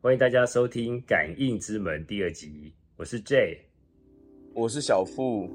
[0.00, 3.58] 欢迎大家收听《感应之门》第二集，我是 J，
[4.54, 5.50] 我是小付。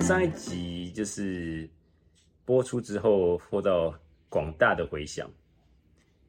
[0.00, 1.66] 上一集就是
[2.44, 3.94] 播出之后，获到
[4.28, 5.26] 广大的回响。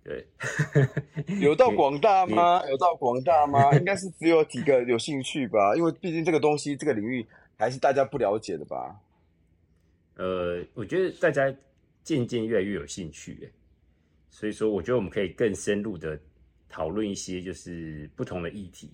[0.05, 0.25] 对，
[1.41, 2.65] 有到广大吗？
[2.69, 3.71] 有到广大吗？
[3.75, 7.27] 应该是只有几个有兴趣吧，因为毕竟这个东西，这个领域
[7.57, 9.01] 还是大家不了解的吧。
[10.17, 11.55] 呃，我觉得大家
[12.03, 13.49] 渐渐越来越有兴趣，
[14.29, 16.19] 所以说我觉得我们可以更深入的
[16.67, 18.91] 讨论一些就是不同的议题，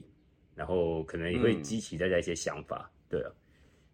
[0.54, 3.31] 然后可能也会激起大家一些想法，对啊。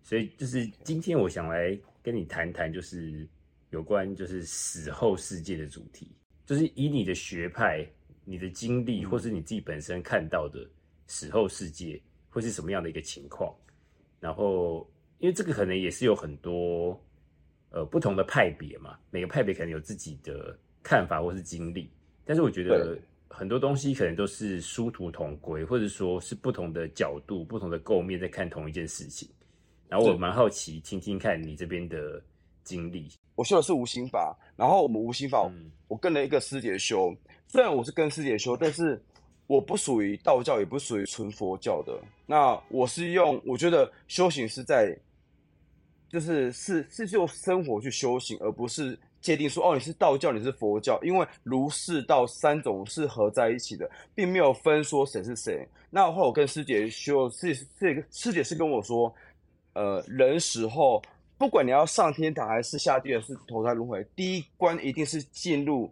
[0.02, 3.28] 所以就是今天我想来跟你谈谈，就是
[3.70, 6.12] 有关就是死后世界的主题。
[6.46, 7.88] 就是以你的学派、
[8.26, 10.68] 你的经历，或是你自己本身看到的
[11.06, 13.56] 死后世界会是什么样的一个情况？
[14.20, 14.90] 然后，
[15.20, 17.00] 因为这个可能也是有很多
[17.72, 21.90] 呃不同的派别嘛，每个派别可能有自己的看法或是经历。
[22.26, 29.28] 但是我觉得很多东西可能都是殊途同归，或者说是不同的角度、不同的构面在看同一件事情。
[29.88, 32.22] 然后我蛮好奇，听听看你这边的
[32.64, 33.10] 经历。
[33.34, 35.50] 我修的是无心法，然后我们无心法，
[35.88, 37.16] 我跟了一个师姐修。
[37.48, 39.02] 虽然我是跟师姐修，但是
[39.48, 42.00] 我不属于道教，也不属于纯佛教的。
[42.28, 44.96] 那我是用，我觉得修行是在，
[46.10, 51.00] 就是是是就生活去修行，而不是界定说哦你是道教，你是佛教。
[51.04, 55.68] 因为儒释道三种是合在一起的，并没有分说谁是谁。
[55.90, 59.14] 那后来我跟师姐修，这这个师姐是跟我说，
[59.74, 61.02] 呃，人死后。
[61.38, 65.90] 不管你要上天堂还是下地狱，是投胎轮回，第一关一定是进入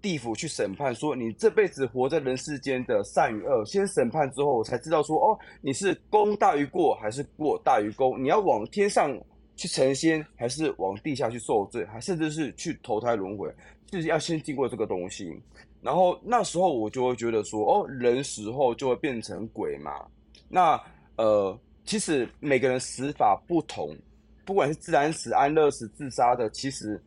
[0.00, 9.16] 地府去审判，说你这辈子活在人世间的善与恶，先审判之后，我才知道说哦，你是功大于过还是过大于功，你要往天上
[9.56, 13.52] 去成仙，还是往地下去受罪，还甚至是去投胎轮回，
[13.86, 15.36] 就是要先经过这个东西。
[15.82, 20.06] 然后那时候我就会觉得说，哦，人死后就会变成鬼嘛。
[20.48, 20.80] 那
[21.16, 23.96] 呃，其实每个人死法不同。
[24.44, 26.98] 不管是自然死、安乐死、自杀的，其实，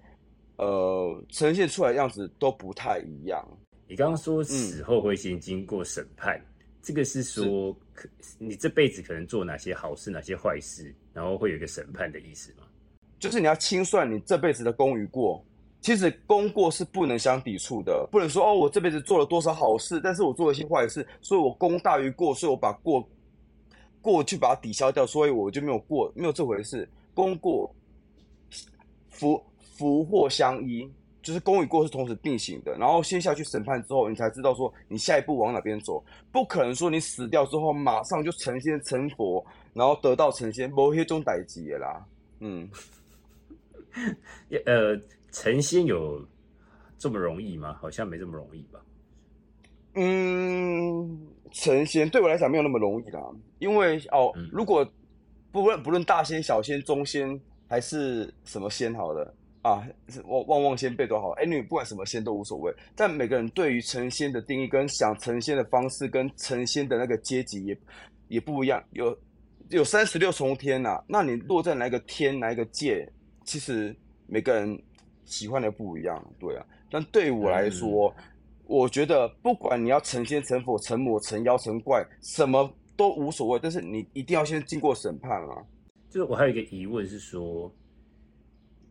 [0.61, 3.43] 呃，呈现出来的样子都不太一样。
[3.87, 6.39] 你刚刚说死后会先经过审判，
[6.83, 8.07] 这个是说，可
[8.37, 12.63] 你这辈子可能做哪些好事、哪些坏事，然后会有一个审判的意思吗？
[13.19, 15.43] 就是你要清算你这辈子的功与过。
[15.81, 23.03] 其实功过是不能相抵触的，不能说哦，我这辈子做了多少好事，但是我做了一些坏事，所以我功大于过，所以我把过
[23.99, 26.87] 过去把它抵消掉，所以我就没有过，没有这回事。
[27.15, 27.73] 功过
[29.09, 29.43] 福
[29.81, 30.87] 福祸相依，
[31.23, 32.71] 就是功与过是同时并行的。
[32.77, 36.03] 然后先下去审判之后，你才知道说你下一步往哪边走。
[36.31, 39.43] 不可能说你死掉之后马上就成仙成佛，
[39.73, 42.05] 然后得道成仙，某些中歹劫啦。
[42.39, 42.69] 嗯，
[44.65, 44.95] 呃，
[45.31, 46.23] 成仙有
[46.99, 47.75] 这么容易吗？
[47.81, 48.79] 好像没这么容易吧。
[49.95, 53.19] 嗯，成仙对我来讲没有那么容易啦，
[53.57, 54.87] 因为哦，如果。
[55.53, 57.37] 不论不论大仙、小仙、中仙
[57.67, 59.87] 还是什么仙，好了啊，
[60.25, 62.73] 旺旺旺仙贝多好，哎，你不管什么仙都无所谓。
[62.95, 67.77] 但每个人对于成仙的定义、跟想成仙的方式、跟成仙的那个阶级也
[68.27, 68.83] 也不一样。
[68.91, 69.17] 有
[69.69, 73.07] 有三十六重天呐，那你落在哪一个天、哪一个界，
[73.43, 73.95] 其实
[74.27, 74.81] 每个人
[75.25, 76.65] 喜欢的不一样，对啊。
[76.89, 78.13] 但对我来说，
[78.65, 82.71] 我觉得不管你要成仙、成佛、成魔、成妖、成怪，什么。
[82.97, 85.63] 都无所谓，但是你一定要先经过审判啊。
[86.07, 87.73] 就是我还有一个疑问是说，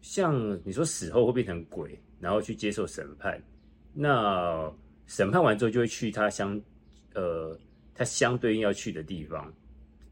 [0.00, 3.42] 像你说死后会变成鬼，然后去接受审判，
[3.92, 4.72] 那
[5.06, 6.60] 审判完之后就会去他相
[7.14, 7.58] 呃
[7.94, 9.52] 他相对应要去的地方，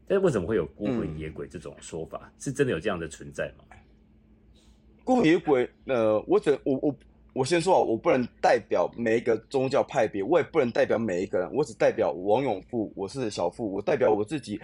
[0.07, 2.31] 但是为什么会有孤魂野鬼这种说法？
[2.39, 3.63] 是真的有这样的存在吗？
[5.03, 6.95] 孤魂野鬼，呃，我只我我。
[7.31, 14.59] 我先说啊，我不能代表每一个宗教派别，我也不能代表每一个人，我只代表王永富，我是小富，我代表我自己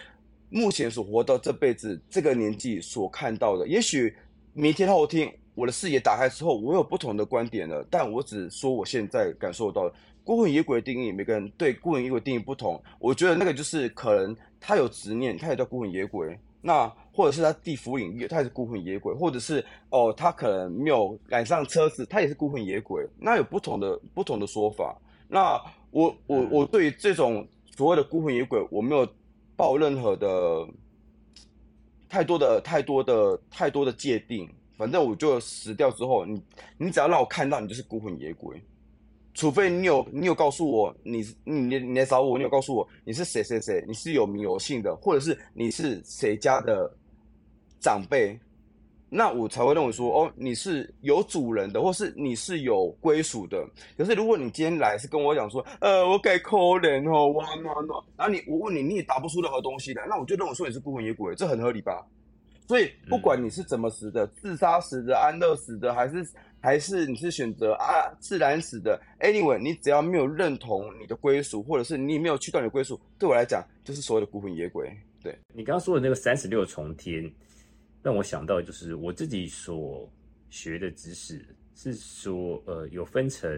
[0.50, 3.68] 目前所活到这辈子这个年纪所看到的。
[3.68, 4.14] 也许
[4.58, 9.94] 明天后天我的视野打开之后，我有不同的观点了，但我只说我现在感受到的
[10.24, 12.82] 孤魂野鬼的定义，每个人对孤魂野鬼定义不同。
[12.98, 16.40] 我觉得那个就是可能他有执念，他也叫孤魂野鬼。
[16.62, 23.06] 那或者是他地府领域，他也是孤魂野鬼，或者是哦，他可能没有赶上车子，他也是孤魂野鬼。
[23.20, 24.98] 那有不同的不同的说法。
[25.28, 25.62] 那
[25.92, 29.06] 我我我对这种所谓的孤魂野鬼，我没有
[29.56, 30.68] 抱任何的
[32.10, 34.50] 太多的太多的太多的界定。
[34.78, 36.42] 反正我就死掉之后，你
[36.78, 38.62] 你只要让我看到你就是孤魂野鬼。
[39.34, 46.90] 除非你有你有告诉我你你你来找我，你有告诉我你是谁谁谁，你是有名有姓的，或者是你是谁家的
[47.80, 48.38] 长辈，
[49.16, 53.66] 那我才会认为说，哦，你是有主人的，或是你是有归属的。
[53.98, 62.06] 可是如果你今天来是跟我讲说，呃，我给可怜哦，哇哇哇，然后你我问你，你也答不出任何东西来，那我就认为说你是孤魂野鬼，这很合理吧？
[62.68, 66.28] 所以不管你是怎么死的，自杀死的、安乐死的，还是
[66.60, 74.92] 还是你是选择啊自然死的，anyway，你只要没有认同你的归属，或者是你没有去到你的归属，对我来讲就是所谓的孤魂野鬼。
[75.24, 77.32] 对你刚刚说的那个三十六重天，
[78.06, 80.08] 让我想到就是我自己所
[80.52, 81.44] 学的知识
[81.74, 83.50] 是说，呃，有分成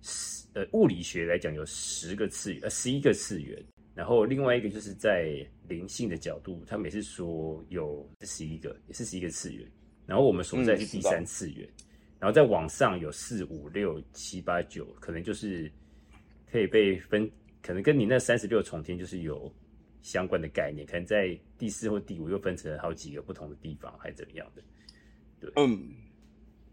[0.00, 3.62] 十呃物理学来讲有十个次元，呃十一个次元。
[3.94, 9.70] 然后另外一个就是在灵性的角度，他每次说有十一个，也是十一个次元。
[10.06, 11.68] 然后我们所在是第三次元，
[12.18, 15.70] 然后在网上有四五六七八九，可能就是
[16.50, 17.30] 可以被分，
[17.60, 19.54] 可能跟你那三十六重天就是有
[20.06, 20.86] 相关的概念。
[20.86, 24.62] 可能在第四或第五又分成了好几个不同的地方，还是怎么样的？
[25.40, 25.92] 对，嗯，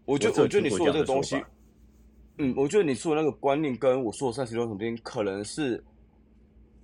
[0.04, 1.36] 我觉得我觉得你说的这个东西，
[2.38, 5.82] 嗯，我觉得你说的那个观念跟我说的三十六重天可能是。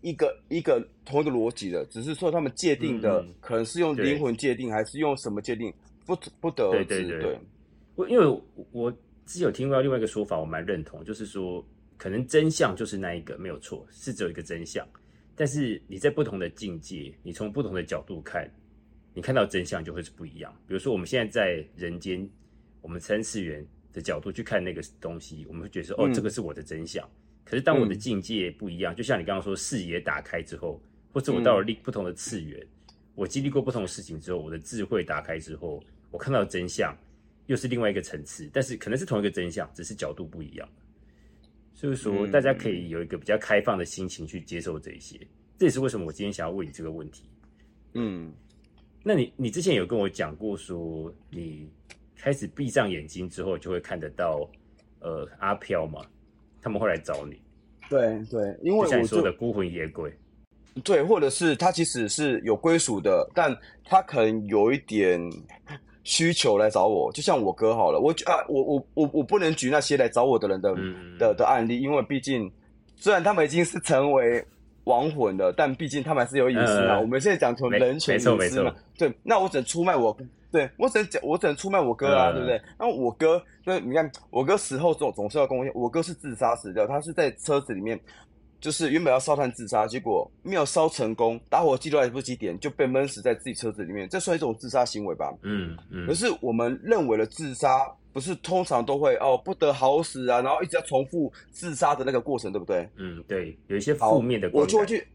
[0.02, 5.70] 一个一个同一个逻辑的，只是说他们界定的可能是用灵魂界定，还是用什么界定，
[6.06, 7.20] 不不得而知。
[7.20, 7.38] 对，
[7.97, 8.43] 我因为
[8.73, 8.91] 我
[9.26, 11.62] 是有听到另外一个说法，我蛮认同，就是说
[11.99, 14.88] 可能真相就是那一个没有错，是只有一个真相。
[15.40, 18.46] 但是你在不同的境界，你从不同的角度看，
[19.14, 20.54] 你看到真相就会是不一样。
[20.66, 22.28] 比如说我们现在在人间，
[22.82, 27.08] 我们三次元的角度去看那个东西，我们会觉得说，哦，这个是我的真相。
[27.42, 30.78] 可是当我的境界不一样，就像你刚刚说视野打开之后，
[31.10, 32.62] 或者我到了另不同的次元，
[33.14, 36.94] 我经历过不同的事情之后，我的智慧打开之后，我看到真相
[37.46, 40.69] 又是另外一个层次，但是可能是同一个真相，只是角度不一样。
[41.80, 45.18] 所以说，大家可以有一个比较开放的心情去接受这些，
[45.56, 47.24] 这也是为什么我今天想要问你这个问题。
[47.94, 48.30] 嗯，
[49.02, 51.70] 那你你之前有跟我讲过说，你
[52.18, 54.46] 开始闭上眼睛之后就会看得到
[54.98, 56.04] 呃阿飘嘛？
[56.60, 57.40] 他们会来找你，
[57.88, 60.12] 对对，因为我说的孤魂野鬼，
[60.84, 65.18] 对，或者是他其实是有归属的，但他可能有一点
[66.05, 70.75] 需求来找我，就像我哥好了，我啊，我我我我不能举那些来找我的人的
[71.19, 72.50] 的的案例，因为毕竟
[72.97, 74.44] 虽然他们已经是成为
[74.85, 76.99] 亡魂了，但毕竟他们还是有隐私嘛。
[76.99, 80.17] 我们现在讲求人权隐私嘛，对，那我只能出卖我。
[80.52, 82.61] 对我只能讲，我只能出卖我哥啊，对不对？
[82.76, 87.97] 然后我哥，那你看，我哥死后总总是要跟我讲，我哥是自杀死掉，他是在车子里面，
[88.60, 95.32] 就是原本要烧炭自杀，结果没有烧成功，打火机都来不及点，就被闷死在自己车子里面，这算一种自杀行为吧？
[95.42, 96.06] 嗯嗯。
[96.06, 102.88] 可是我们认为的自杀，不是通常都会哦不得好死啊，然后一直要重复自杀的那个过程，对不对？
[102.96, 104.50] 嗯，对，有一些负面的。
[104.52, 105.06] 我就会去，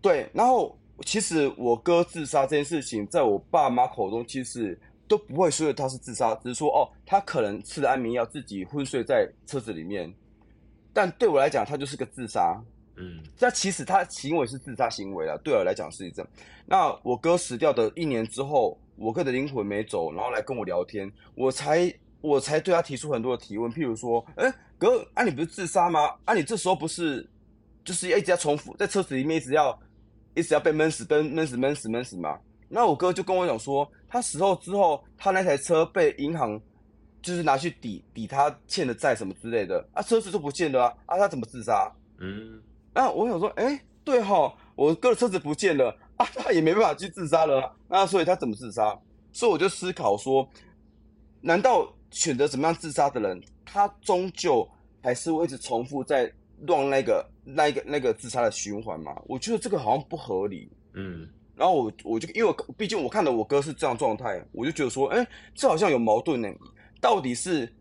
[0.00, 0.76] 对，然后。
[1.06, 4.78] 其实我哥自杀这件事情，在我爸妈口中，其实
[5.08, 10.12] 都不会说他是自杀，只是说哦，他可能吃了安眠药，自己昏睡在车子里面。
[10.92, 12.60] 但对我来讲，他就是个自杀。
[12.96, 16.30] 嗯，那其实他行为是自杀行为了，对我来讲是这样。
[16.66, 26.14] 那我哥死掉的一年之后，我哥的灵魂没走，然后来跟我聊天，我才我才对他提出很多的提问，譬如说，哎，哥，啊你不是自杀吗？
[26.24, 27.28] 啊你这时候不是
[27.84, 29.78] 就是一直要重复在车子里面一直要。
[30.32, 32.38] 一直要被闷死、闷闷死、闷死、闷死嘛？
[32.68, 36.58] 那我哥就跟我讲说，他死后之后，他那台车被银行
[37.22, 41.90] 就是拿去抵抵他欠的债什么之类的，啊，车子就不见了啊，啊，他怎么自杀？
[42.18, 42.60] 嗯，
[42.94, 48.98] 那我想说，哎，对哈，我哥的车子不见了，啊，他也没办法去自杀了，那所以他怎么自杀？
[49.32, 50.48] 所以我就思考说，
[51.40, 54.68] 难道选择怎么样自杀的人，他终究
[55.02, 56.32] 还是会一直重复在？
[56.66, 60.70] 乱那个那个那个自杀的循环吗，我觉得这个好像不合理。
[60.92, 66.50] 嗯，然后我我就因为毕竟我看到我哥是这样状态，我就觉得说，哎，这好像有矛盾呢。
[67.00, 67.72] 到底是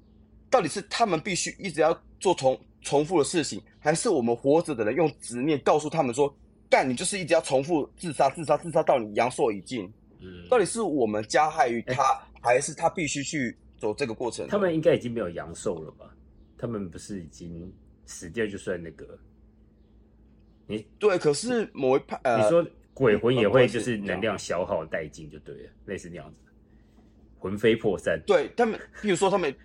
[0.49, 6.33] 到底是他们必须一直要做重重复的事情，还是我们活着的人用执念告诉他们说，
[6.69, 9.91] 干你就是一直要重复自杀自杀自杀到你阳寿已尽？
[10.19, 14.47] 嗯，到底是我们加害于他，还是他必须去走这个过程？
[14.47, 16.13] 他们应该已经没有阳寿了吧？
[16.57, 17.71] 他们不是已经？
[18.11, 19.05] 死掉就算那个，
[20.65, 26.49] 你对，可是某一派，你说鬼魂也会就是能量消耗殆尽就对了，类似那样子，
[27.39, 28.22] 魂飞魄散。
[28.27, 29.55] 对他们，譬如说他们，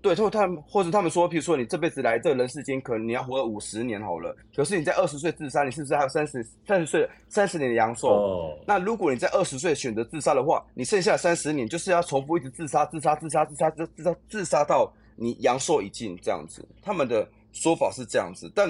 [0.00, 8.08] 对，他们他们或者他们说，譬如说你这辈子来这人世间，可能你要活五十年好了，可是你在二十岁自杀，你是不是还有三十三十岁三十年的阳寿？
[8.08, 17.28] 哦，那如果你在二十岁选择自杀的话，你剩下三十年就是要重复一直自杀、自杀、自杀、自杀、自杀、自杀到你阳寿已尽这样子，他们的。
[17.52, 18.68] 说法是这样子，但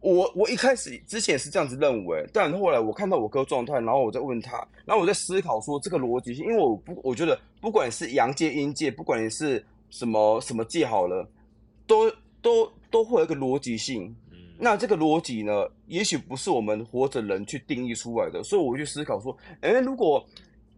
[0.00, 11.28] 我我一开始之前是这样子认为，但后来我看到我哥状态，然后我在问他，然后我在思考说这个逻辑性，因为我不我觉得不管是阳界阴界，不管你是什么什么界好了，
[11.86, 14.14] 都都都会有一个逻辑性。
[14.62, 20.22] 那这个逻辑呢，也许不是我们活着人去定义出来的，所以我去思考说，哎，如果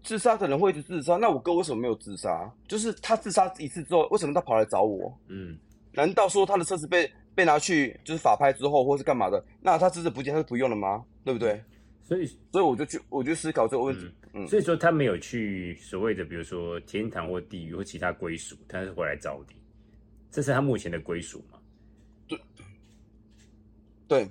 [0.04, 2.48] 自杀的人会是自杀，那我哥为什么没有自杀？
[2.68, 5.12] 就是他自杀一次之后，为什么他跑来找我？
[5.26, 5.58] 嗯，
[5.92, 9.44] 难道说他的车子被被拿去就是法拍之后，或是干嘛的？
[9.60, 11.04] 那他车子不见，他是不用了吗？
[11.24, 11.62] 对不对？
[12.02, 14.10] 所以，所以我就去，我就思考这个问题。
[14.34, 19.54] 嗯，所以说他没有去所谓的，比如说天堂或地狱或其他归属，他是回来找你，
[20.30, 21.58] 这是他目前的归属吗？
[22.26, 22.38] 对，
[24.08, 24.28] 对，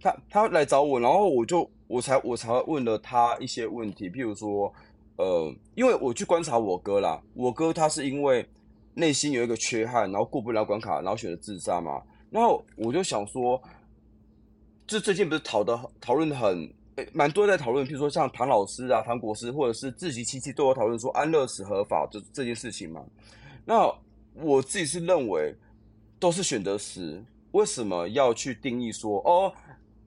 [0.00, 4.72] 他他来找我，然后我就我才我才问了他一些问题，譬如说。
[5.20, 8.48] 呃，因为我去观察我哥啦，我哥他是因为
[8.94, 12.00] 内心有一个缺憾，然后过不了关卡，然后选择自杀嘛。
[12.30, 13.62] 然后我就想说，
[14.86, 16.72] 这最近不是讨的讨论很
[17.12, 23.04] 蛮多在讨论，譬如说像唐老师啊、唐国师，或者是自习亲戚都有讨论说安乐死合法这这件事情嘛。
[23.64, 23.92] 那
[24.34, 25.54] 我自己是认为
[26.18, 29.52] 都是选择死，为什么要去定义说哦，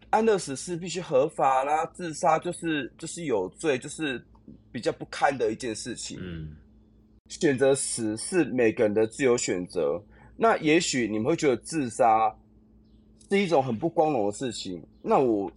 [0.10, 4.24] 安乐死是必须合法啦，自杀就是就是有罪，就是。
[4.70, 6.18] 比较不堪的一件事情。
[6.22, 6.56] 嗯，
[7.28, 10.02] 选择死是每个人的自由选择。
[10.44, 12.36] 那也许你们会觉得自杀
[13.30, 14.84] 是一种很不光荣的事情。
[15.00, 15.52] 那我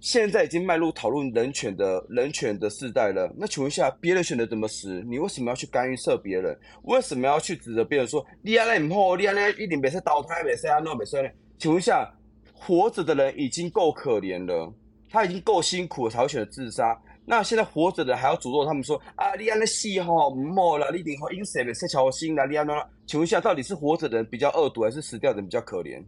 [0.00, 3.32] 现在已经迈入讨论人权的人权的时代了。
[3.36, 6.58] 那请问一下，别人选择怎么死，你为什么要去干预涉别人？
[6.82, 11.28] 为什么要去指责别人说你安那唔好，你安那一定别是倒胎，别是安那别是呢？
[11.56, 12.12] 请问一下，
[12.52, 14.74] 活着的人已经够可怜了，
[15.08, 17.00] 他已经够辛苦了，才会选择自杀。
[17.26, 22.86] 那现在活着的还要诅咒他们说啊，你安那死吼唔好啦，你顶好因谁的色桥心啦，你安那？
[23.06, 26.02] 请问一下，到底是活着的人比较恶毒，还是死掉的人比较可怜？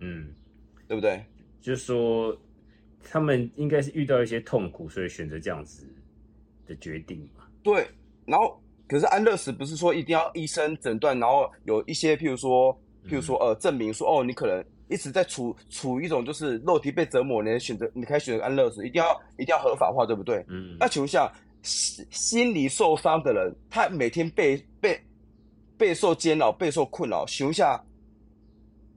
[0.00, 0.34] 嗯，
[0.88, 1.24] 对不对？
[1.60, 2.36] 就是说，
[3.02, 5.86] 他们应该是遇到一些痛苦，所以选择这样子
[6.66, 7.44] 的决定嘛。
[7.62, 7.86] 对，
[8.24, 12.72] 然后可是安乐死不是说一定要医生诊断，然后有一些譬如说，
[13.06, 14.64] 譬如说呃，证明说哦，你可能。
[14.88, 20.44] 一直在处处一种就是肉体被折磨，你选择你可以选择安乐死，一定要一定要合法化，对不对？
[20.48, 20.76] 嗯。
[20.78, 25.00] 那请问一下，心心理受伤的人，他每天被被
[25.78, 27.82] 备受煎熬、备受困扰，请问一下，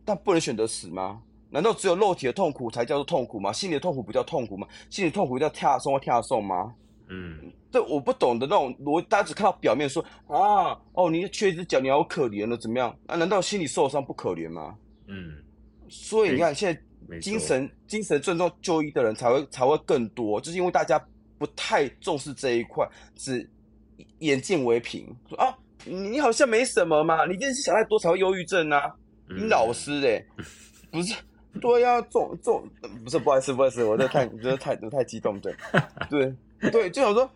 [0.06, 1.22] 他不能选择死吗？
[1.50, 3.53] 难道只有肉体的痛苦才叫做痛苦吗？
[3.53, 4.67] 心理的痛苦不叫痛苦吗？
[4.89, 6.74] 心理痛苦叫跳送或跳送吗？
[7.08, 7.51] 嗯。
[7.72, 12.94] 这我不懂的那种逻，大家只看到表面说啊，哦，你缺一只脚，你好可怜了，怎么样？
[13.08, 14.75] 啊难道心理受伤不可怜吗？
[15.08, 15.38] 嗯。
[15.89, 21.03] 所以你看，现在精神精神症状就医的人才会才会更多，就是因为大家
[21.38, 23.50] 不太重视这一块，只
[24.20, 28.94] 眼见为凭，说啊，你好像没什么嘛，你真是想太多才会忧郁症啊。
[29.29, 30.24] 你老师哎，
[30.91, 31.15] 不是，
[31.62, 32.67] 对呀，重重
[33.03, 35.56] 不是，不好意思，不好意思，我这太，我觉得太，我太激动，对，
[36.10, 36.34] 对，
[36.72, 37.29] 对，就想说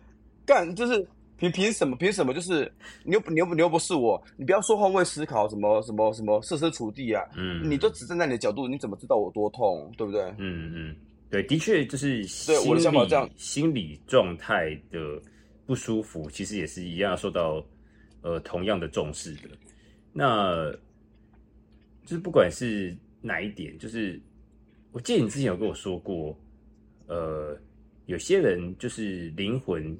[0.44, 1.06] 干，就是。
[1.42, 1.96] 凭凭什么？
[1.96, 2.32] 凭什么？
[2.32, 2.72] 就是
[3.02, 7.20] 你又你又你又不是我，你不要说换位思考，什么什么什么设身处地啊！
[7.36, 9.92] 嗯，你就只站在你的角度，你怎么知道我多痛？
[9.98, 10.22] 对不对？
[10.38, 10.96] 嗯嗯，
[11.30, 15.20] 对，的确就是对我的想法这样，心理状态的
[15.66, 17.60] 不舒服，其实也是一样受到
[18.20, 19.48] 呃同样的重视的。
[20.12, 20.70] 那
[22.04, 24.20] 就是不管是哪一点，就是
[24.92, 26.38] 我记得你之前有跟我说过，
[27.08, 27.58] 呃，
[28.06, 29.98] 有些人就是灵魂。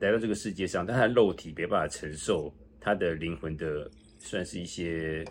[0.00, 3.88] 来到这个世界上，但他的肉体没办法承受他的灵魂的，
[4.18, 5.22] 算是一些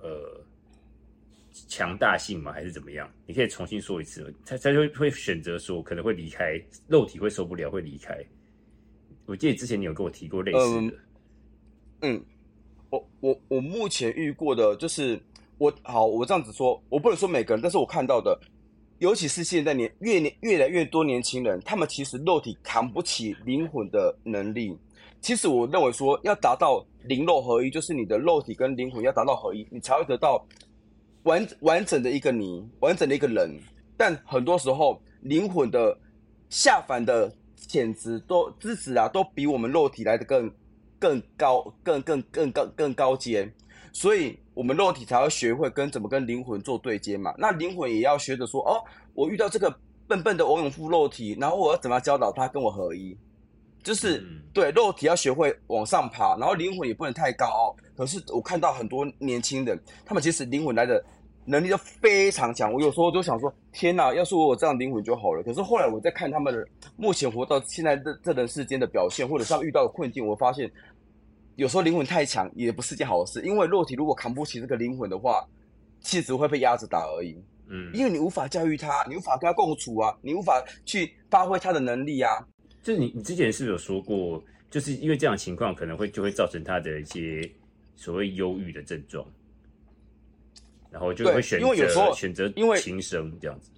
[0.00, 0.40] 呃
[1.68, 2.50] 强大性吗？
[2.50, 3.08] 还是怎么样？
[3.26, 4.34] 你可以重新说一次。
[4.46, 8.18] 他他就会选择说，可能会离开，肉体会受不了，会离开。
[9.26, 10.96] 我记得之前你有跟我提过类似的。
[12.00, 12.24] 嗯，
[12.88, 15.20] 我我我目前遇过的就是，
[15.58, 18.40] 我好，我这样子说，我不能说每个人，但是我看到的。
[19.04, 24.74] 尤其是现在年越年越来越多年轻人，他们其实肉体扛不起灵魂的能力。
[25.20, 30.42] 其实我认为说，要达到灵肉合一，就是你的肉体跟灵魂要达到合一，你才会得到
[31.24, 33.50] 完完整的一个你，完整的一个人。
[33.94, 35.94] 但很多时候，灵魂的
[36.48, 40.50] 下凡的潜质都资质啊，都比我们肉体来的更
[40.98, 43.52] 更高，更更更高更高阶。
[43.92, 47.34] 所以，我们肉体才会学会跟怎么跟灵魂做对接嘛。
[47.36, 48.80] 那灵魂也要学着说，哦，
[49.12, 53.16] 我遇到这个笨笨的王永富肉体，然后我要怎么教导他跟我合一？
[53.82, 57.76] 就是对肉体要学会往上爬，然后灵魂也不能太高傲。
[57.96, 61.04] 可是我看到很多年轻人，他们其实灵魂来的
[61.44, 62.72] 能力都非常强。
[62.72, 65.42] 我有时候都想说，天哪，要是我有这样灵魂就好了。
[65.42, 70.70] 可是后来我在看他们的目前活到现在这这人世间的表现，或者是遇到的困境，我发现。
[71.56, 75.46] 有时候灵魂太强也不是件好事，因为肉体如果扛不起这个灵魂的话，
[76.00, 77.36] 其实只会被压着打而已。
[77.66, 82.30] 嗯，因为你无法教育他，你无法跟他共处啊，你无法去发挥他的能力啊。
[82.82, 87.50] 就是你，你之前是有说过，就是因为这样情况可能会就会造成他的一些
[87.96, 89.26] 所谓忧郁的症状，
[90.90, 93.70] 然后就会选择选择因为轻生这样子。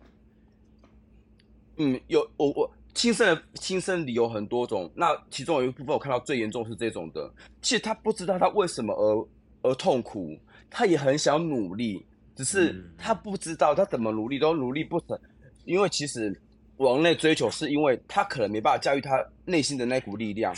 [1.77, 10.35] 嗯，有我我轻生的轻生理由很多种，那其中有一部分我看到最严重是这种的，其实他不知道他为什么而而痛苦，
[10.71, 12.05] 他也很想努力。
[12.35, 15.19] 只是他不知道他怎么努力都努力不成，
[15.65, 16.39] 因为其实
[16.77, 19.13] 往内追求是因为他可能没办法驾驭他
[19.47, 20.55] 内心的那股力量，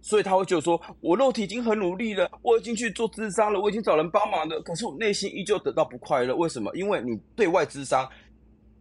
[0.00, 6.36] 所以他会觉得说：“我肉体已经很努力了，我已经去做智商了，我已经找人帮忙了，可是我内心依旧得到不快乐。
[6.36, 6.70] 为什么？
[6.76, 8.08] 因为你对外智商，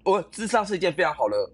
[0.03, 1.51] 我智商是一件非常好的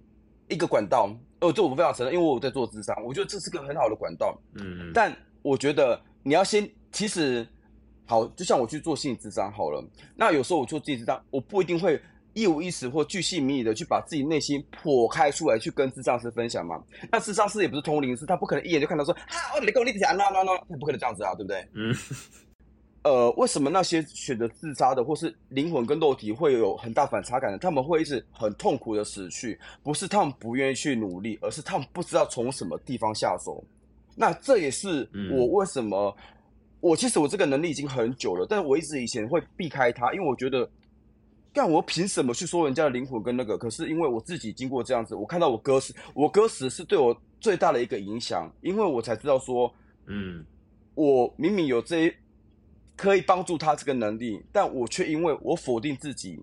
[0.49, 1.09] 一个管道。
[1.47, 4.37] 哦，这我非常承认，因为我在做智商，我觉得这是个很好的管道。
[4.55, 7.47] 嗯，但我觉得你要先，其实。
[8.07, 9.83] 好，就像我去做心理智商好了，
[10.15, 11.99] 那有时候我做心理智商，我不一定会
[12.33, 16.79] 一五一十或巨细靡遗的去把自己内心剖开出来去跟智商师分享嘛。
[17.11, 21.67] 那智商师也不是通灵师，他不可能一眼就看到说，啊，你跟我立起来，那那那，他不可能这样子啊，对不对？
[21.73, 21.91] 嗯。
[23.05, 29.59] 呃，为什么那些选择自杀的，或是灵魂跟肉体会有很大反差感的，他们会一直很痛苦的死去？
[29.83, 33.63] 不是他们不愿意去努力，而是他们不知道从什么地方下手。
[34.15, 36.17] 那这也是我为什么。
[36.81, 40.67] 我其实我这个能力已经很久了，但是我一直以前会避开他，因为我觉得，
[41.53, 43.57] 干我凭什么去说人家的灵魂跟那个？
[43.57, 49.71] 可是因为我自己经过这样子，我看到我哥死，我哥死是对我最大的一个影响，因为我才知道说，
[50.07, 50.45] 嗯，
[50.95, 52.13] 我明明有这
[52.95, 56.39] 可以帮助他这个能力，但我却因为我否定自己，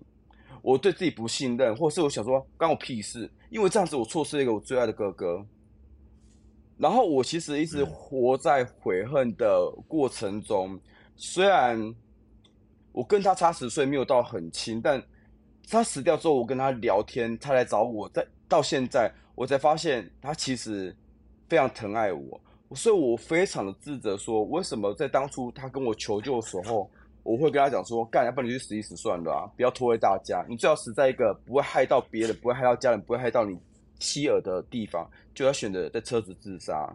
[0.61, 5.45] 我对自己不信任，或是我想说关我屁事，因为这样子我错失了一个我最爱的哥哥。
[6.77, 10.79] 然后我其实一直活在悔恨的过程中，
[11.15, 11.93] 虽然
[12.91, 15.01] 我跟他差十岁，没有到很亲，但
[15.69, 20.95] 他死掉之后，我跟他聊天，他来找我，在到现在，我才发现他其实
[21.47, 22.41] 非常疼爱我，
[22.75, 26.89] 所以我非常的自责，说为什么在当初他跟我求救的时候，
[27.23, 33.57] 我会跟他讲说，干，要不然你去死一死算了啊，不要拖累大家，你最好死在一个不会害到别人，不会害到家人，不会害到你。
[33.99, 36.93] 妻儿的地方就要选择在车子自杀，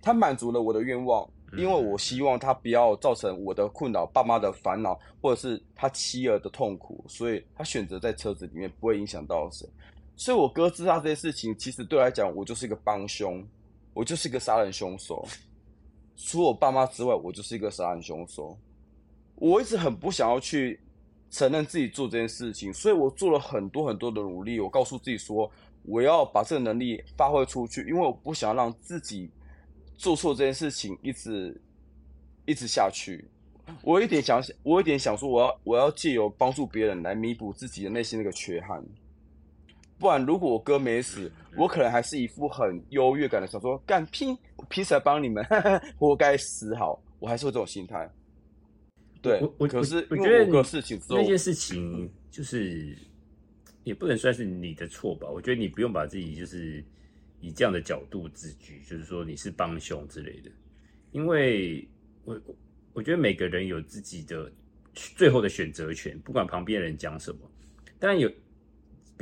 [0.00, 9.68] 他满足了我的愿望，因为我希望他不要造成我的困扰、爸妈的烦恼，或者是他妻儿的痛苦，所以他选择在车子里面不会影响到谁。
[10.16, 13.44] 所以，我哥自杀这件事情，其实对我来讲，我就是一个帮凶，
[13.94, 15.26] 我就是一个杀人凶手。
[16.16, 18.56] 除我爸妈之外，我就是一个杀人凶手。
[19.36, 20.80] 我一直很不想要去
[21.30, 24.60] 承认自己做这件事情，所以我做了很多很多的努力。
[24.60, 25.50] 我告诉自己说。
[25.84, 29.28] 我要把这个能力发挥出去，因为我不想让自己
[29.96, 31.60] 做错这件事情，一直
[32.46, 33.24] 一直下去。
[33.82, 38.80] 我有点想，我有点想说，我要我要借由帮助别人来弥补自己的内心那个缺憾。
[40.02, 44.36] 不然，如果我哥没死，我可能还是一副很优越感的，想说干拼
[44.68, 45.42] 拼死来帮你们，
[45.96, 47.00] 活该死好。
[47.20, 48.10] 我还是会这种心态。
[49.22, 52.96] 对，我我可是我觉得个事情那件事情就是。
[53.84, 55.28] 也不能算是你的错吧？
[55.28, 56.84] 我觉得你不用把自己就是
[57.40, 60.48] 以这样的角度自居，就是说你是帮凶之类的。
[61.10, 61.84] 因为
[62.24, 62.40] 我
[62.92, 64.48] 我觉得每个人有自己的
[64.94, 67.38] 最后的选择权，不管旁边人讲什么。
[67.98, 68.30] 当然有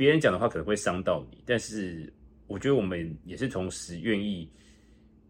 [0.01, 2.11] 别人讲的话可能会伤到你，但是
[2.47, 4.49] 我觉得我们也是同时愿意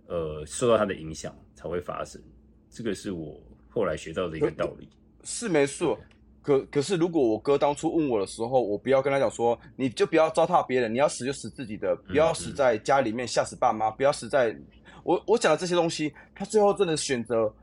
[0.07, 2.21] 呃受到他的影响才会发生。
[2.69, 4.87] 这个是我后来学到的一个道理。
[5.25, 5.99] 是没错。
[6.41, 14.55] 可可是，如果我哥当初问我的时候，我不要跟他讲说，你就不要糟蹋别人，你要死就死自己的，不要死在家里面吓死爸妈，不要死在……
[15.03, 17.53] 我我讲的这些东西，他最后真的选择，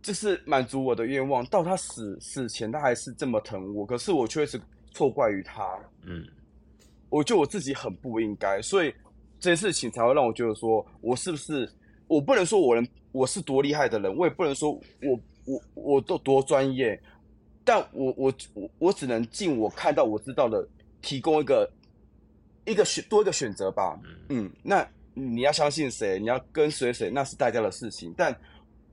[0.00, 1.44] 就是满足我的愿望。
[1.48, 4.58] 到他死死前，他还是这么疼我，可是我却是
[4.90, 5.78] 错怪于他。
[6.04, 6.26] 嗯，
[7.08, 8.94] 我觉得我自己很不应该，所以
[9.38, 11.70] 这件事情才会让我觉得说，我是不是
[12.06, 17.00] 我不能说我能我是多厉害的人，我也不能说我我我都多专业。
[17.62, 20.66] 但我我我我只能尽我看到我知道的，
[21.02, 21.70] 提供一个
[22.64, 24.00] 一个选多一个选择吧。
[24.30, 28.12] 嗯，那你要相信谁，你要跟随谁，那是大家的事情。
[28.16, 28.34] 但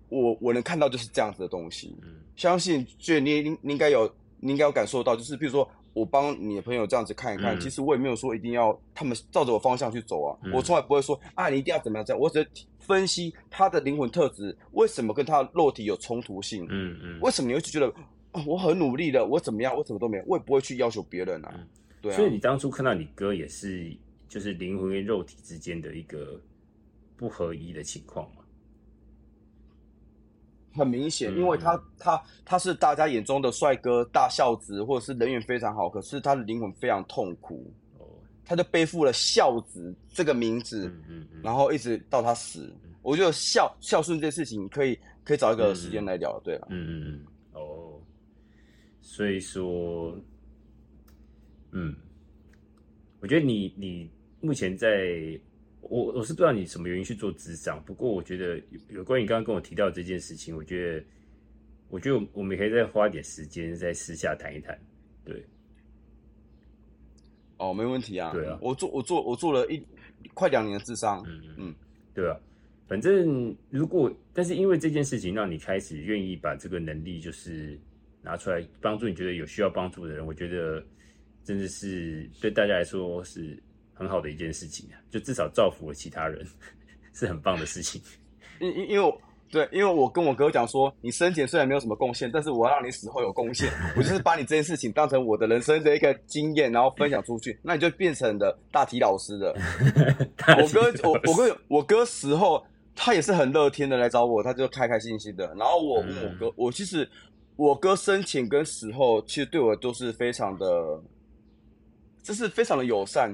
[0.10, 1.96] 我我能看到就是这样子的东西。
[2.04, 4.06] 嗯，相信就你你你应该有
[4.40, 10.38] 你应该有感受到，就是比如说我帮你的朋友这样子看一看，其实我也没有说一定要他们照着我方向去走啊。
[10.54, 12.20] 我从来不会说啊，你一定要怎么样这样。
[12.20, 12.48] 我只
[12.80, 16.66] 分析他的灵魂特质为什么跟他的肉体有冲突性。
[16.70, 17.92] 嗯嗯，为什么你会觉得？
[18.46, 19.76] 我很努力的，我怎么样？
[19.76, 21.68] 我什么都没有，我也不会去要求别人啊。
[22.02, 22.16] 对啊。
[22.16, 23.92] 所以你当初看到你哥也是，
[24.30, 26.40] 就是灵魂跟肉体之间的一个
[27.16, 28.44] 不合一的情况嘛？
[30.78, 37.74] 很明显，因为他他他是大家眼中的帅哥、大孝子，或者是人缘非常好，可是他的灵魂非常痛苦。
[37.98, 38.06] 哦，
[38.46, 42.72] 他就背负了孝子这个名字，嗯嗯，然后一直到他死。
[43.02, 46.68] 我觉得孝孝顺这件事情，可以可以找一个时间来聊，对了。
[46.70, 48.00] 嗯嗯嗯，哦，
[49.02, 50.16] 所以说，
[51.72, 51.96] 嗯，
[53.20, 54.10] 我觉得你你
[54.40, 55.40] 目前在。
[55.82, 61.06] 我我是不知道你什么原因去做智商，不过我觉得有有关于刚刚跟我提到这件事情，我觉得
[61.90, 64.78] 我觉得我们可以再花点时间在私下谈一谈，
[65.24, 65.42] 对。
[67.58, 68.32] 哦，没问题啊。
[68.34, 69.82] 对啊，我做我做我做了一
[70.34, 71.76] 快两年的智商，嗯嗯，
[72.14, 72.38] 对啊。
[72.88, 77.80] 反正如果但是因为这件事情让你开始愿意把这个能力就是
[78.22, 80.84] 拿出来帮助你觉得有需要帮助的人，我觉得
[81.44, 83.58] 真的是对大家来说是。
[83.98, 86.46] 很好的一件事情啊，就至少造福了其他人，
[87.14, 88.02] 是很棒的事情。
[88.62, 89.18] 因因因为
[89.50, 93.72] 对，因为我跟我哥讲说，你生前虽然没有什么贡献，但是我要让你死后有贡献。
[93.96, 99.56] 我就是把你这件事情当成我的人生的一个经验，然后分享出去，那你就变成了大体老师的。
[100.62, 102.62] 我哥，我我哥，我哥死后，
[102.94, 105.48] 他也是很乐天的来找我，他就开开心心的。
[105.58, 107.10] 然后我问我哥，我其实
[107.56, 111.02] 我哥生前跟死后，其实对我都是非常的，
[112.22, 113.34] 就是非常的友善。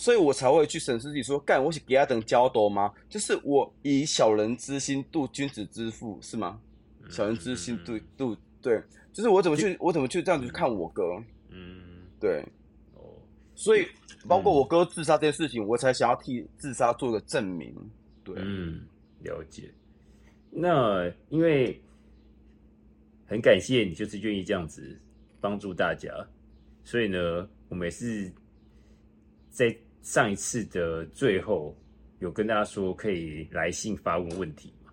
[0.00, 2.90] 所以我才会去审视自己，说干，我是给他等交多吗？
[3.06, 6.58] 就是我以小人之心度君子之腹，是吗？
[7.10, 8.82] 小人之心度度对，
[9.12, 11.22] 就是我怎么去，我怎么去这样子去看我哥？
[11.50, 12.42] 嗯，对，
[12.94, 13.12] 哦，
[13.54, 13.86] 所以
[14.26, 17.76] 包括我哥自杀这件事情，我才想要替自杀做个证明。
[18.24, 18.80] 对，嗯，
[19.22, 19.70] 了解。
[20.50, 21.78] 那因为
[23.26, 24.98] 很感谢你，就是愿意这样子
[25.42, 26.08] 帮助大家，
[26.84, 28.32] 所以呢，我们也是
[29.50, 29.76] 在。
[30.02, 31.76] 上一次的最后
[32.18, 34.90] 有跟大家说可以来信发问问题嘛？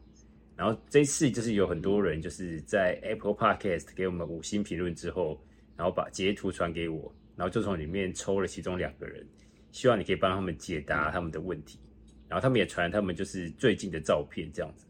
[0.56, 5.40] 然后这次就是有很多人就是在 Apple Podcast 给我们五星评论之后，
[5.76, 9.26] 然后把截图传给我，然后就从里面抽了其中两个人，
[9.72, 11.80] 希望你可以帮他们解答他们的问题。
[12.28, 14.86] 然后他们也传他们就是最近的照片这样子。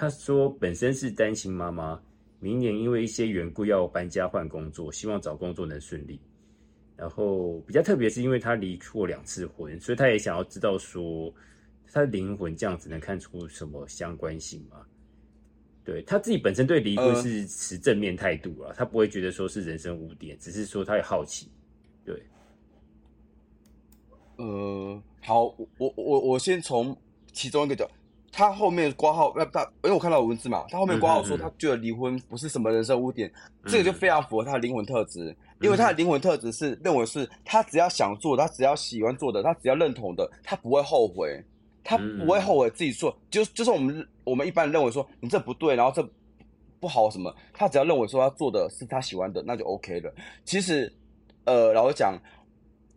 [0.00, 2.02] 他说本身是单亲妈妈，
[2.40, 6.18] 明年因为一些缘故要搬家换工作，希望找工作能顺利。
[6.96, 11.32] 然后比较特别是因为他离过两次婚，所以他也想要知道说
[11.92, 14.84] 他的灵魂这样子能看出什么相关性吗？
[15.84, 21.50] 对他自己本身对离婚是持正面态度啊，他不会觉得说是人生污点，只是说他也好奇。
[22.06, 22.22] 对，
[24.36, 25.44] 呃，好，
[25.76, 26.96] 我我我先从
[27.32, 27.86] 其中一个角，
[28.36, 33.32] 他后面挂号，那他因为我看到文字嘛，他后面挂号说他觉得离婚不是什么人生污点，
[33.66, 35.34] 这个就非常符合他的灵魂特质。
[35.60, 41.40] 因为他的灵魂特质是认为是他只要想做，他只要喜欢做的，他只要认同的，他不会后悔，
[41.84, 43.16] 他不会后悔自己做。
[43.30, 46.06] 就就是我们我们一般认为说你这不对，然后这
[46.80, 50.12] 不好什么，他只要认为说他做的是他喜欢的，那就 OK 了。
[50.44, 50.92] 其实，
[51.44, 52.18] 呃，老实讲，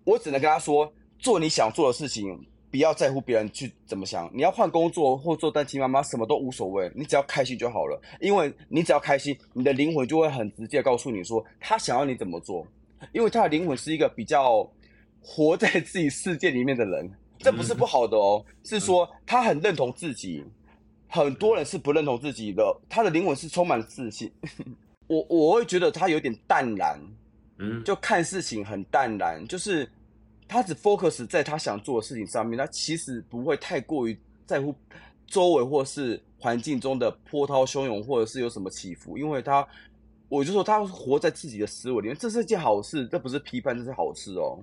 [0.03, 2.43] 我只能跟他说，做你想做的事情。
[2.69, 8.01] 不要在乎别人去怎么想，你要换工作或做单亲妈妈，什么都无所谓，你只要开心就好了。
[8.19, 12.67] 因为你只要开心，你的灵魂就会很直接告诉你说，他想要你怎么做。
[13.13, 14.69] 因为他的灵魂是一个比较
[15.21, 20.43] 活在自己世界里面的人，这不是不好的哦，是说他很认同自己。
[21.07, 24.29] 很多人是不认同自己的，他的灵魂是充满自信。
[25.07, 26.99] 我我会觉得他有点淡然，
[27.59, 29.89] 嗯，就看事情很淡然，就是。
[30.47, 34.73] 他只 focus 在他想做的事情上面，他其实不会太过于在乎
[35.25, 39.67] 周围或是环境中的波涛汹涌，或者是有什么起伏，因为他，
[40.29, 44.57] 我就说他活在自己的思维里面，这是一件好事，这不是批判，这是好事哦。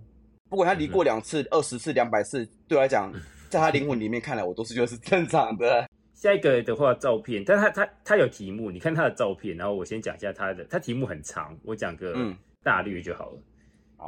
[0.49, 3.13] 不管他离过两次、二十次、两百次，对我来讲，
[3.51, 5.89] 在他灵魂里面看来，我都是觉得是正常的。
[6.15, 12.15] 下一个的话，照片，但他他他有题目，你看他的照片，然后我先讲一下他的，他题目很长，我讲个
[12.63, 13.39] 大略就好了，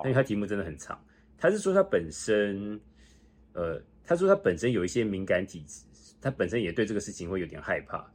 [0.04, 0.98] 因为他题目真的很长。
[1.38, 2.80] 他是说他本身，
[3.52, 5.82] 呃，他说他本身有一些敏感体质，
[6.20, 8.10] 他本身也对这个事情会有点害怕，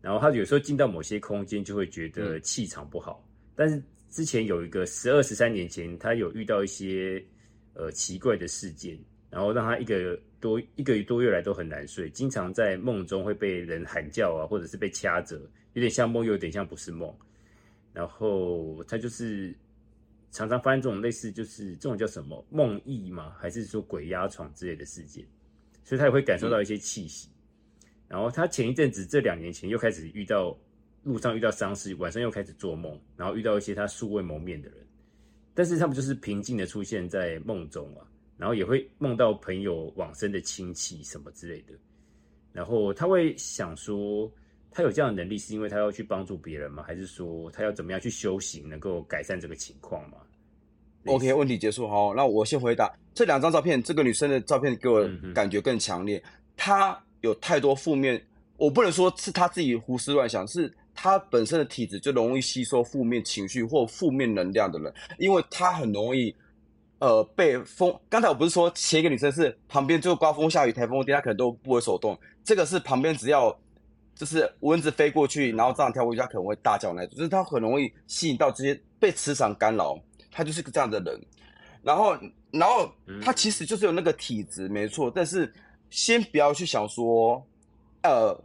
[0.00, 3.24] 然后他有时候进到某些空间就会觉得气场不好。
[3.54, 7.24] 但是之前有一个十二十三年前，他有遇到一些
[7.74, 8.98] 呃奇怪的事件，
[9.30, 15.36] 然后让他一个多一个多月来都很难睡，经常在梦中会被人喊叫啊，或者是被掐着，
[15.74, 17.14] 有点像梦，又有点像不是梦。
[17.92, 19.54] 然后他就是。
[20.36, 23.34] 常常发生这种类似，就是这种叫什么梦呓吗？
[23.38, 25.24] 还是说鬼压床之类的事件？
[25.82, 27.30] 所以他也会感受到一些气息。
[28.06, 30.54] 然后他前一阵子，这两年前又开始遇到
[31.04, 34.86] 路上遇到丧尸，晚上又开始做梦，然后遇到一些他素未谋面的人。
[35.54, 41.72] 但是他们就是平静的出现在梦中啊，然后也会梦到朋友往生的亲戚什么之类的。
[42.52, 44.30] 然后他会想说，
[44.70, 46.82] 他有这样的能力，是因为他要去帮助别人吗？
[46.82, 50.18] 还是说他要怎么样去修行，能够改善这个情况吗
[51.06, 51.88] ？OK，问题结束。
[51.88, 53.82] 好，那我先回答这两张照片。
[53.82, 56.22] 这个女生的照片给我感觉更强烈。
[56.56, 58.20] 她有太多负面，
[58.56, 66.34] 我不能说是她自己胡思乱想，是她本身的体质就容易吸收负面情绪或负面能量的人，因为她很容易
[66.98, 67.94] 呃被风。
[68.08, 72.18] 刚才我不是说前一个女生是旁边就刮风下雨、台风天，她可能都不为所动。
[72.44, 73.56] 这个是旁边只要。
[74.18, 77.18] 就是蚊子飞过去，然后这样跳过去，它可能会大叫那种。
[77.18, 79.94] 就是它很容易吸引到这些被磁场干扰，
[80.36, 81.18] 他就是个这样的人。
[81.82, 82.14] 然后，
[82.50, 85.10] 然后他其实就是有那个体质，没错。
[85.10, 85.50] 但是
[85.88, 87.42] 先不要去想说，
[88.02, 88.38] 呃，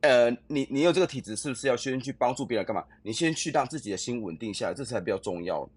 [0.00, 2.82] 呃，你你有这个体质，是不是要先去帮助别人干嘛？
[3.02, 5.68] 你先去让自己的心稳定下来，这才比较重要。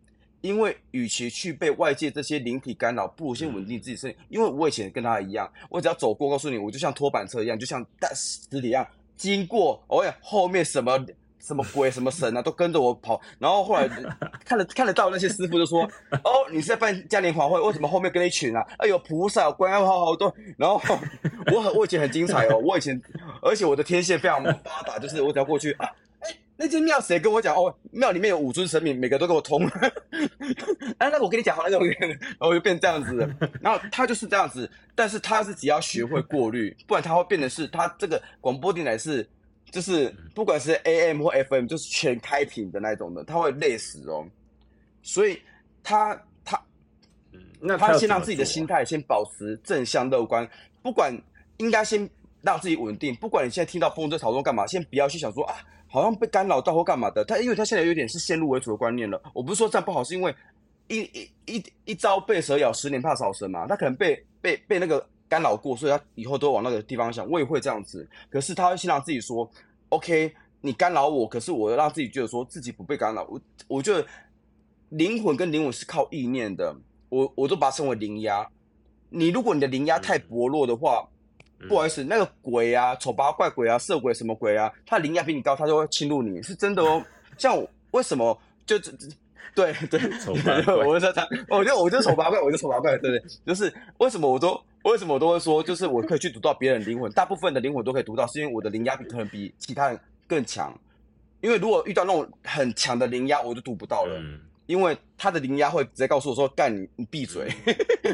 [0.41, 4.17] 因为与其去被外界这些灵体干扰，不如先稳定自己身体。
[4.29, 8.87] 因为我以前跟他一样，我只要走过，告诉你，我就像拖板车一样，就像大尸体一样。
[9.17, 10.97] 经过，哦呀，后面什么
[11.39, 13.19] 什么鬼、什么神啊，都跟着我跑。
[13.39, 13.87] 然后后来
[14.45, 15.83] 看得看得到那些师傅就说
[16.23, 18.65] ：“哦，你是在办嘉年华会，为什么后面跟一群啊？
[18.77, 20.81] 哎呦，菩萨、关好好多。”然后
[21.53, 23.01] 我很我以前很精彩哦，我以前
[23.41, 25.89] 而且我的天线非常发达，就是我只要过去啊。
[26.61, 27.73] 那间庙谁跟我讲哦？
[27.89, 29.65] 庙里面有五尊神明，每个都给我通。
[30.97, 33.33] 哎，那我跟你讲好，那种，然后就变这样子。
[33.61, 39.25] 然后他就是这样子，但是他是只要学会过滤，不然他会变成是他这个广播电台是
[39.71, 44.25] 就是不管是 AM 或 FM 就是全开屏的那种的，他会累死哦。
[45.01, 45.41] 所以
[45.83, 46.61] 他他
[47.31, 50.49] 嗯，那他先让自己的心态先保持正向乐观，
[50.81, 51.15] 不管
[51.57, 52.09] 应该先
[52.41, 55.55] 让自己稳定，不管你现在听到风吹草动干嘛，先不要去想说啊。
[55.91, 59.19] 好像被干扰到或干嘛的，他因为他现在有点是先入为主的观念了。
[59.33, 60.31] 我不是说这样不好，是因为
[60.87, 63.65] 一一一一朝被蛇咬，十年怕草绳嘛。
[63.65, 67.29] 他可能被被被那个干扰过，所以他以后都往那个地方想。
[67.29, 69.49] 我也会这样子，可是他会先让自己说
[69.89, 74.05] ：“OK，你干扰我，可是我让自己觉得说自己不被干扰。”我我觉得
[74.89, 76.75] 灵魂跟灵魂是靠意念的，
[77.09, 78.45] 我我都把它称为灵压。
[79.09, 81.07] 你如果你的灵压太薄弱的话，
[81.67, 87.03] 不好意思，那个鬼啊，丑八怪鬼啊，色鬼什么鬼啊，他灵压比你高，他就会侵入你，是真的哦。
[87.37, 87.61] 像
[87.91, 88.91] 为什么就这
[89.55, 89.99] 对对，
[90.85, 100.73] 我就他，我就我就丑八怪，我就丑八怪，对不对，就是为什么我都为什么我都会说，就是我可以去读到别人灵魂，大部分的灵魂都可以读到，是因为我的灵压比可能比其他人更强。
[101.41, 104.21] 因为如果遇到那种很强的灵压，我就读不到了。
[104.65, 107.51] 因为他的灵压会直接告诉我说：“干你，你闭嘴！”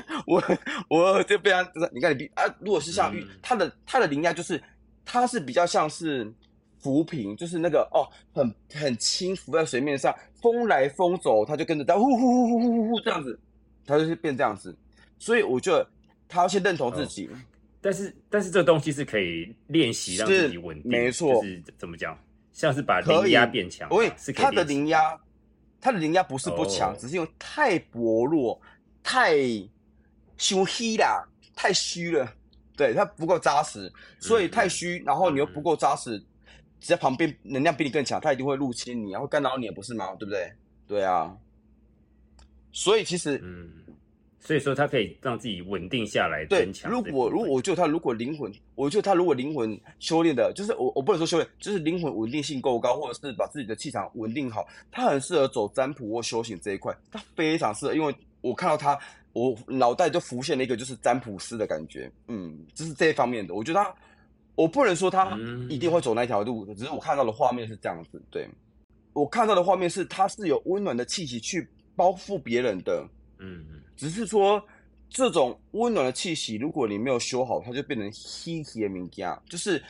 [0.26, 0.42] 我
[0.88, 2.44] 我就非常就是你看你闭啊。
[2.62, 4.64] 如果是像他的他的灵压就是，
[5.04, 6.32] 他是比较像是
[6.80, 13.38] 浮萍，就是那个哦，很很轻浮在水面上，风来风走，他就跟着在呼呼呼呼呼呼呼这样子，
[13.86, 14.74] 他就是变这样子。
[15.20, 15.86] 所以我觉得
[16.28, 17.30] 他要先认同自己。
[17.82, 22.18] 但是但是这东西是可以练习让自己稳定，没错，是怎么讲？
[22.52, 23.90] 像是把灵压变强，
[24.36, 25.20] 他的灵压。
[25.82, 28.60] 他的灵压不是不强，只是因为太薄弱、
[29.04, 29.36] 太
[30.36, 31.24] 虚啦，
[31.56, 32.28] 太虚了。
[32.76, 35.04] 对他不够扎实，所以太虚。
[35.06, 36.18] 然后你又不够扎实，
[36.80, 40.16] 只要旁边能量比你更强，他一定会入侵你，然后干扰你，不是吗？
[40.16, 40.52] 对不对？
[40.88, 41.38] 对啊。
[42.72, 43.72] 所以其实，嗯。
[44.46, 46.92] 所以说，他可以让自己稳定下来，增强。
[46.92, 56.96] 如果如果我觉得他如果灵魂，我觉得他如果灵魂修炼的，就是我我不能说修炼，就是灵魂稳定性够高，或者是把自己的气场稳定好，他很适合走占卜或修行这一块。
[57.10, 58.96] 他非常适合，因为我看到他，
[59.34, 62.12] 我脑袋就浮现了一个就是占卜师的感觉。
[62.28, 63.56] 嗯，就是这一方面的。
[63.56, 63.96] 我觉得他，
[64.54, 65.36] 我不能说他
[65.70, 68.22] 一定会走那条路，只是我看到的画面是这样子。
[68.30, 68.48] 对
[69.14, 73.04] 我看到的画面是，他是有温暖的气息去包覆别人的。
[73.40, 73.82] 嗯嗯。
[73.96, 74.64] 只是说，
[75.10, 79.42] 这种温暖的气息，如果你没有修好，它就变成稀奇的名家。
[79.50, 79.82] 就是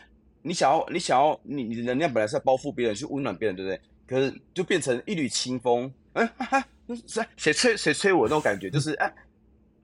[0.42, 3.82] 你想要，你想要，你你的能量本来是要包覆别人，去温暖别人，对不对？
[4.08, 6.66] 可是就变成一缕清风，哎哎，
[7.08, 9.14] 谁谁吹谁吹我那种感觉，就是哎，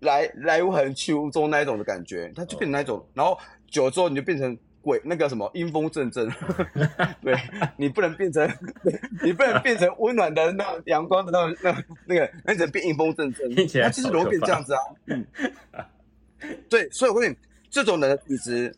[0.01, 3.05] 来来无痕去无踪那一种的感觉，它就变成那一种。
[3.13, 4.57] 然后久了之后，你就变成。
[4.82, 6.28] 鬼那个什么阴风阵阵，
[7.22, 7.36] 对
[7.78, 8.50] 你不能变成，
[9.24, 14.80] 你不能变成温暖的那阳光的那种那那个，那只能变阴风阵阵，他其实容易变这样子啊。
[15.06, 15.26] 嗯，
[16.67, 17.36] 对，所以我跟你
[17.70, 18.76] 这种人的体质，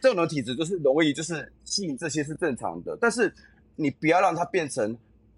[0.00, 3.32] 这种人的体质就是容易就是吸引这些是正常的，但是
[3.76, 4.96] 你不要让它变成，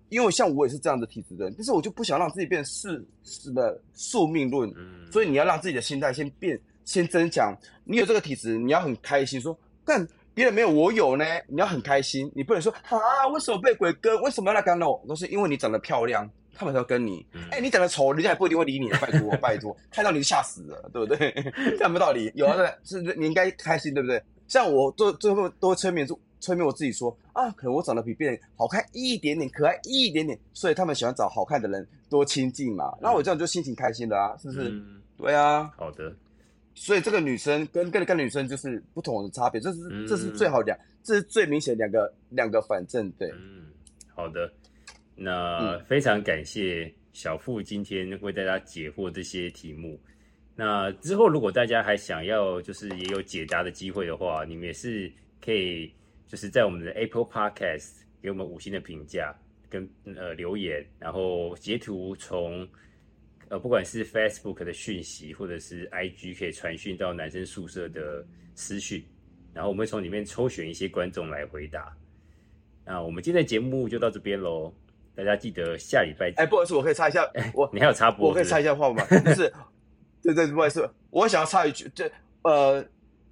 [0.08, 4.72] 因为像我也是这样的体质的人，但是我就不想让自己变世世的宿命论，
[5.12, 7.54] 所以你要让自己的心态先变，先增强。
[7.84, 9.56] 你有这个体质，你要很开心说。
[9.88, 11.24] 但别人没有，我有呢。
[11.48, 14.20] 你要很开心，你不能说啊，为什么被鬼跟？
[14.20, 15.00] 为什么要来干扰？
[15.08, 17.26] 都是因为你长得漂亮，他们才要跟你。
[17.50, 18.90] 哎，你长得丑，人家也不一定会理你。
[18.90, 21.34] 拜托， 拜托，看到你就吓死了，对不对？
[21.78, 24.22] 这没道理，有的是你应该开心，对不对？
[24.46, 26.06] 像我做最后都催眠，
[26.38, 32.92] 催眠我自己说啊，可能我长得比别人好看一点点，可爱一点点，所以他们喜欢找好看的人多亲近嘛。
[33.00, 34.72] 那我这样就心情开心的啊，是不是？
[35.16, 35.70] 对啊。
[35.76, 36.14] 好的。
[36.80, 43.28] 所以这个女生跟跟跟女生就是不同的差别，这是这是最好两，这是最明显两个两个反正对。
[43.32, 43.66] 嗯，
[44.14, 44.50] 好的。
[45.16, 50.00] 那非常感谢小付今天为大家解惑这些题目。
[50.54, 55.12] 那之后如果大家还想要就是也有解答的机会的话，你们也是
[55.44, 55.92] 可以
[56.28, 59.36] 就是在我们的 Apple Podcast 给我们五星的评价
[59.68, 59.86] 跟
[60.16, 62.66] 呃留言，然后截图从。
[63.50, 68.22] 呃，不管是 Facebook 的讯息，或者是 IG 可以传讯到男生宿舍的
[68.54, 69.02] 私讯，
[69.54, 71.96] 然后我们会从里面抽选一些观众来回答。
[72.84, 74.70] 那我们今天的节目就到这边喽，
[75.14, 76.30] 大家记得下礼拜。
[76.36, 79.02] 哎，不好意思，我可以插一下，我你还有插播，我可以插一下话吗？
[79.06, 79.52] 就是，
[80.22, 82.10] 对对，不好意思，我想要插一句，这
[82.42, 82.84] 呃，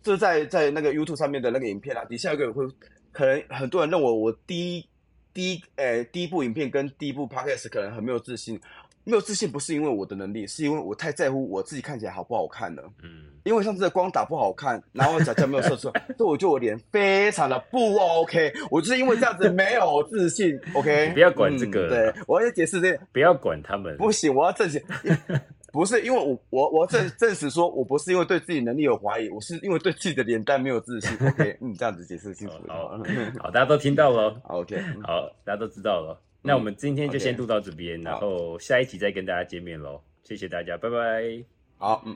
[0.03, 2.67] 这在在那个 YouTube 上面的那个影片啊，底下有个人会，
[3.13, 4.89] 可能很多人认为我第一
[5.35, 8.59] 第一诶第一部影片跟第一部 Podcast 可能很没有自信。
[9.07, 12.83] 没有自信不是因为我的能力，是因为我太在乎我自己看起来好不好看了。
[13.05, 18.53] 嗯，因为上次的光打不好看，然后假假没有射出来， 所以我就我脸非常的不 OK。
[18.69, 20.59] 我就是因为这样子没有自信。
[20.75, 21.89] OK，不要管这个。
[21.89, 23.97] 对，我要解释这，不要管他们。
[23.97, 24.85] 不行，我要证实，
[25.73, 31.17] 不是因为我我我证证实说我不是因为对自己能力有怀疑，我是因为对自己的脸蛋没有自信。
[31.29, 32.55] OK，嗯，这样子解释清楚。
[32.67, 32.99] 好，
[33.39, 34.37] 好，大家都听到了。
[34.49, 36.21] OK，好，大家都知道了。
[36.47, 40.01] 那我们今天就先录到这边，然后下一集再跟大家见面喽。
[40.23, 41.45] 谢谢大家，拜拜。
[41.77, 42.15] 好，嗯，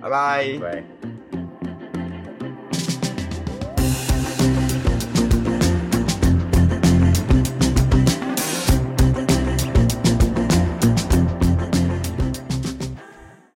[0.00, 1.19] 拜拜，拜。